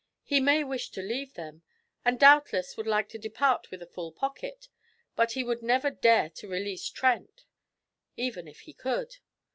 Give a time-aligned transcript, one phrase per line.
[0.23, 1.61] He may wish to leave them,
[2.03, 4.67] and doubtless would like to depart with a full pocket;
[5.15, 7.45] but he would never dare to release Trent,
[8.17, 9.17] even if he could.